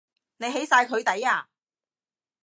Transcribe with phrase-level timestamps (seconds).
[0.37, 1.47] 你起晒佢底呀？